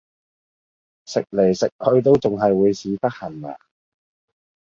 [1.05, 3.55] 食嚟食去都仲係會屎忽痕呀